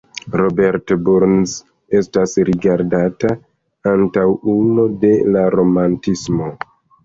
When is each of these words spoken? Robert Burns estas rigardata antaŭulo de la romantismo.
Robert 0.41 0.87
Burns 1.09 1.53
estas 1.99 2.33
rigardata 2.49 3.37
antaŭulo 3.95 4.89
de 5.07 5.15
la 5.37 5.49
romantismo. 5.61 6.53